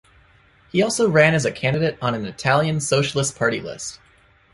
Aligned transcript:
He 0.71 0.81
also 0.81 1.07
ran 1.07 1.35
as 1.35 1.45
a 1.45 1.51
candidate 1.51 1.95
on 2.01 2.15
an 2.15 2.25
Italian 2.25 2.79
Socialist 2.79 3.35
Party 3.37 3.61
list. 3.61 3.99